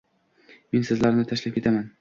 Men 0.77 0.87
sizlarni 0.89 1.29
tashlab 1.33 1.61
ketaman 1.61 1.89